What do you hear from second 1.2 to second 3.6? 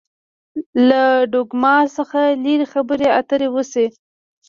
ډوګما څخه لري خبرې اترې